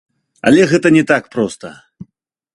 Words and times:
Але 0.49 0.61
гэта 0.71 0.87
не 0.97 1.03
так 1.13 1.29
проста. 1.37 1.73